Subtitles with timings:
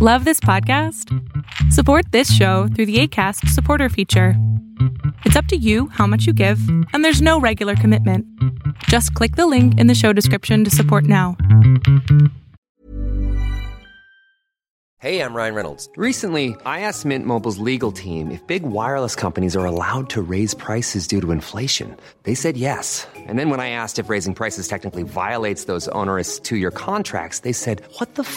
[0.00, 1.12] Love this podcast?
[1.72, 4.34] Support this show through the ACAST supporter feature.
[5.24, 6.60] It's up to you how much you give,
[6.92, 8.24] and there's no regular commitment.
[8.84, 11.36] Just click the link in the show description to support now.
[15.00, 15.88] Hey, I'm Ryan Reynolds.
[15.96, 20.54] Recently, I asked Mint Mobile's legal team if big wireless companies are allowed to raise
[20.54, 21.96] prices due to inflation.
[22.24, 23.06] They said yes.
[23.14, 27.40] And then when I asked if raising prices technically violates those onerous two year contracts,
[27.40, 28.36] they said, What the f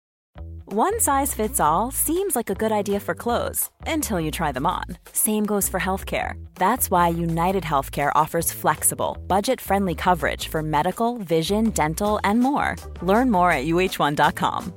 [0.73, 4.65] One size fits all seems like a good idea for clothes until you try them
[4.65, 4.85] on.
[5.11, 6.35] Same goes for healthcare.
[6.55, 12.77] That's why United Healthcare offers flexible, budget-friendly coverage for medical, vision, dental, and more.
[13.01, 14.71] Learn more at uh1.com.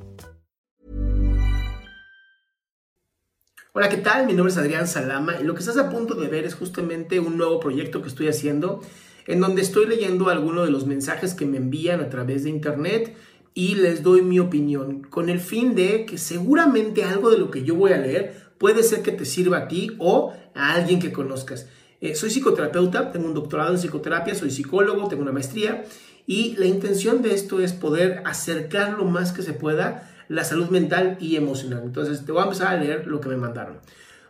[3.72, 4.26] Hola, ¿qué tal?
[4.26, 7.20] Mi nombre es Adrián Salama y lo que estás a punto de ver es justamente
[7.20, 8.80] un nuevo proyecto que estoy haciendo
[9.26, 13.16] en donde estoy leyendo algunos de los mensajes que me envían a través de internet
[13.54, 17.62] y les doy mi opinión con el fin de que seguramente algo de lo que
[17.62, 21.12] yo voy a leer puede ser que te sirva a ti o a alguien que
[21.12, 21.68] conozcas.
[22.00, 25.84] Eh, soy psicoterapeuta, tengo un doctorado en psicoterapia, soy psicólogo, tengo una maestría
[26.26, 30.68] y la intención de esto es poder acercar lo más que se pueda la salud
[30.68, 31.82] mental y emocional.
[31.84, 33.78] Entonces te voy a empezar a leer lo que me mandaron.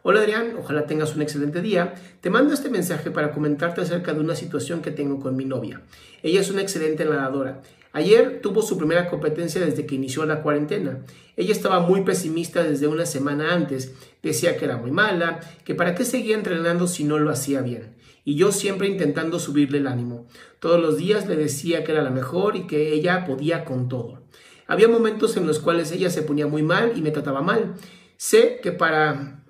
[0.02, 1.94] Hola Adrián, ojalá tengas un excelente día.
[2.20, 5.80] Te mando este mensaje para comentarte acerca de una situación que tengo con mi novia.
[6.22, 7.62] Ella es una excelente nadadora.
[7.94, 11.04] Ayer tuvo su primera competencia desde que inició la cuarentena.
[11.36, 13.94] Ella estaba muy pesimista desde una semana antes.
[14.20, 17.94] Decía que era muy mala, que para qué seguía entrenando si no lo hacía bien.
[18.24, 20.26] Y yo siempre intentando subirle el ánimo.
[20.58, 24.24] Todos los días le decía que era la mejor y que ella podía con todo.
[24.66, 27.76] Había momentos en los cuales ella se ponía muy mal y me trataba mal.
[28.16, 29.44] Sé que para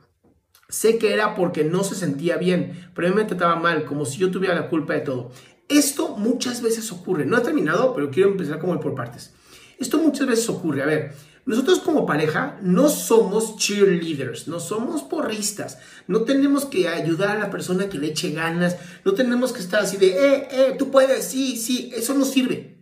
[0.68, 4.04] sé que era porque no se sentía bien, pero a mí me trataba mal, como
[4.04, 5.30] si yo tuviera la culpa de todo.
[5.68, 7.24] Esto muchas veces ocurre.
[7.24, 9.32] No ha terminado, pero quiero empezar como por partes.
[9.78, 10.82] Esto muchas veces ocurre.
[10.82, 11.14] A ver,
[11.46, 17.50] nosotros como pareja no somos cheerleaders, no somos porristas, no tenemos que ayudar a la
[17.50, 21.26] persona que le eche ganas, no tenemos que estar así de, eh, eh, tú puedes,
[21.26, 22.78] sí, sí, eso no sirve.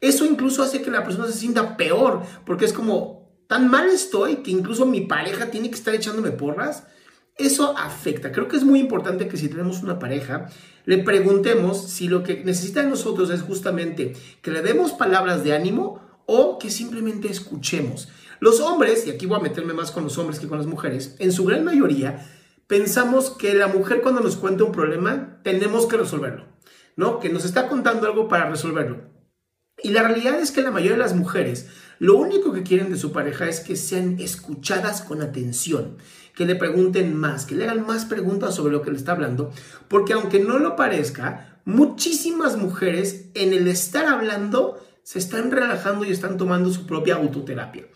[0.00, 3.18] Eso incluso hace que la persona se sienta peor, porque es como,
[3.48, 6.84] tan mal estoy que incluso mi pareja tiene que estar echándome porras.
[7.38, 8.32] Eso afecta.
[8.32, 10.48] Creo que es muy importante que si tenemos una pareja,
[10.84, 15.54] le preguntemos si lo que necesita de nosotros es justamente que le demos palabras de
[15.54, 18.08] ánimo o que simplemente escuchemos.
[18.40, 21.14] Los hombres, y aquí voy a meterme más con los hombres que con las mujeres,
[21.20, 22.26] en su gran mayoría
[22.66, 26.46] pensamos que la mujer cuando nos cuenta un problema tenemos que resolverlo,
[26.96, 27.18] ¿no?
[27.18, 29.00] Que nos está contando algo para resolverlo.
[29.82, 32.98] Y la realidad es que la mayoría de las mujeres lo único que quieren de
[32.98, 35.96] su pareja es que sean escuchadas con atención,
[36.34, 39.50] que le pregunten más, que le hagan más preguntas sobre lo que le está hablando,
[39.88, 46.12] porque aunque no lo parezca, muchísimas mujeres en el estar hablando se están relajando y
[46.12, 47.86] están tomando su propia autoterapia.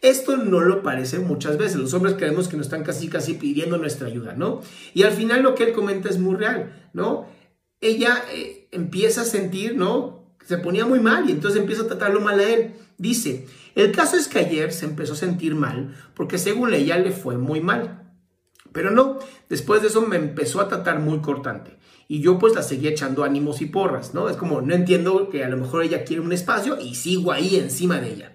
[0.00, 1.76] Esto no lo parece muchas veces.
[1.76, 4.60] Los hombres creemos que nos están casi casi pidiendo nuestra ayuda, ¿no?
[4.94, 7.26] Y al final lo que él comenta es muy real, ¿no?
[7.80, 10.22] Ella eh, empieza a sentir, ¿no?
[10.46, 12.74] se ponía muy mal y entonces empieza a tratarlo mal a él.
[13.02, 17.10] Dice, el caso es que ayer se empezó a sentir mal porque según ella le
[17.10, 18.12] fue muy mal.
[18.70, 19.18] Pero no,
[19.48, 21.76] después de eso me empezó a tratar muy cortante.
[22.06, 24.28] Y yo pues la seguía echando ánimos y porras, ¿no?
[24.28, 27.56] Es como, no entiendo que a lo mejor ella quiere un espacio y sigo ahí
[27.56, 28.32] encima de ella.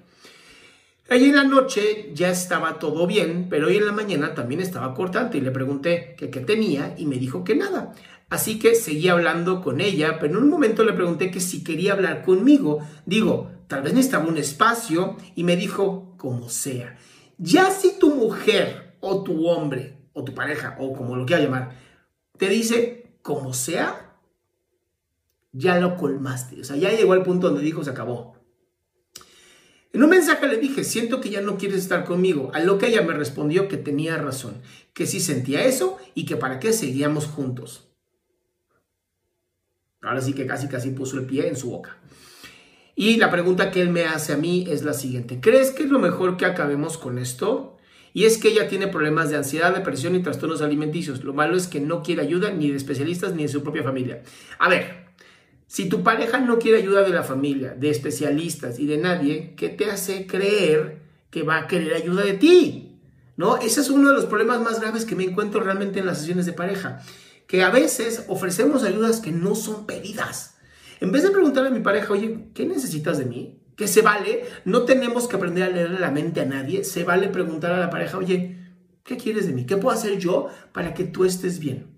[1.09, 4.93] Ayer en la noche ya estaba todo bien, pero hoy en la mañana también estaba
[4.93, 7.93] cortante y le pregunté qué tenía y me dijo que nada.
[8.29, 11.93] Así que seguí hablando con ella, pero en un momento le pregunté que si quería
[11.93, 12.79] hablar conmigo.
[13.05, 16.97] Digo, tal vez necesitaba un espacio y me dijo, como sea.
[17.37, 21.71] Ya si tu mujer o tu hombre o tu pareja o como lo quiera llamar,
[22.37, 24.17] te dice, como sea,
[25.53, 26.59] ya lo colmaste.
[26.61, 28.35] O sea, ya llegó al punto donde dijo, se acabó.
[29.93, 32.87] En un mensaje le dije, siento que ya no quieres estar conmigo, a lo que
[32.87, 34.61] ella me respondió que tenía razón,
[34.93, 37.86] que sí sentía eso y que para qué seguíamos juntos.
[40.07, 41.97] Ahora sí que casi casi puso el pie en su boca.
[42.95, 45.39] Y la pregunta que él me hace a mí es la siguiente.
[45.39, 47.77] ¿Crees que es lo mejor que acabemos con esto?
[48.13, 51.23] Y es que ella tiene problemas de ansiedad, depresión y trastornos alimenticios.
[51.23, 54.23] Lo malo es que no quiere ayuda ni de especialistas ni de su propia familia.
[54.57, 55.05] A ver,
[55.67, 59.69] si tu pareja no quiere ayuda de la familia, de especialistas y de nadie, ¿qué
[59.69, 62.99] te hace creer que va a querer ayuda de ti?
[63.35, 63.57] ¿No?
[63.57, 66.47] Ese es uno de los problemas más graves que me encuentro realmente en las sesiones
[66.47, 67.03] de pareja
[67.47, 70.57] que a veces ofrecemos ayudas que no son pedidas.
[70.99, 73.61] En vez de preguntarle a mi pareja, oye, ¿qué necesitas de mí?
[73.77, 77.29] que se vale, no tenemos que aprender a leer la mente a nadie, se vale
[77.29, 78.57] preguntar a la pareja, oye,
[79.03, 79.65] ¿qué quieres de mí?
[79.65, 81.95] ¿Qué puedo hacer yo para que tú estés bien?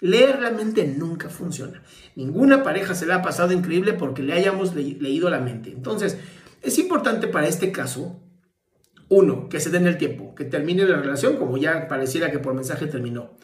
[0.00, 1.82] Leer la mente nunca funciona.
[2.16, 5.70] Ninguna pareja se le ha pasado increíble porque le hayamos leído la mente.
[5.70, 6.18] Entonces,
[6.62, 8.20] es importante para este caso,
[9.08, 12.54] uno, que se den el tiempo, que termine la relación como ya pareciera que por
[12.54, 13.36] mensaje terminó.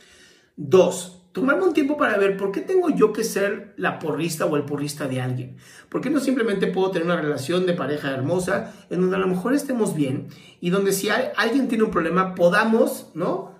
[0.56, 4.56] Dos, tomarme un tiempo para ver por qué tengo yo que ser la porrista o
[4.56, 5.56] el porrista de alguien.
[5.88, 9.26] ¿Por qué no simplemente puedo tener una relación de pareja hermosa en donde a lo
[9.26, 10.28] mejor estemos bien
[10.60, 13.58] y donde si alguien tiene un problema podamos, ¿no?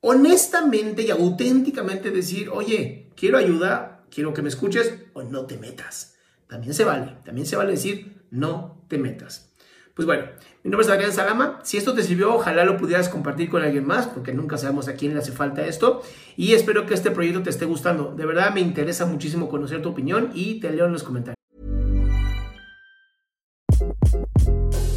[0.00, 6.16] Honestamente y auténticamente decir, oye, quiero ayuda, quiero que me escuches o no te metas.
[6.46, 9.51] También se vale, también se vale decir, no te metas.
[9.94, 10.24] Pues bueno,
[10.64, 11.60] mi nombre es Adrián Salama.
[11.64, 14.94] Si esto te sirvió, ojalá lo pudieras compartir con alguien más, porque nunca sabemos a
[14.94, 16.02] quién le hace falta esto.
[16.36, 18.14] Y espero que este proyecto te esté gustando.
[18.16, 21.36] De verdad me interesa muchísimo conocer tu opinión y te leo en los comentarios.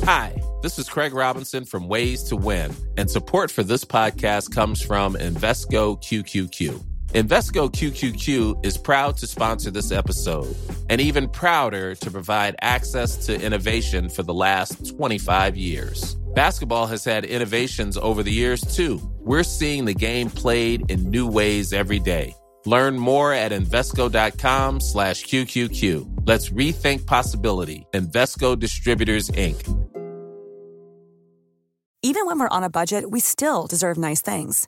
[0.06, 4.82] Hi, this is Craig Robinson from Ways to Win, and support for this podcast comes
[4.82, 6.95] from Invesco QQQ.
[7.16, 10.54] Invesco QQQ is proud to sponsor this episode
[10.90, 16.16] and even prouder to provide access to innovation for the last 25 years.
[16.36, 19.00] Basketball has had innovations over the years too.
[19.22, 22.36] We're seeing the game played in new ways every day.
[22.66, 26.28] Learn more at Invesco.com slash QQQ.
[26.28, 27.88] Let's rethink possibility.
[27.94, 29.64] Invesco Distributors, Inc.
[32.04, 34.68] Even when we're on a budget, we still deserve nice things.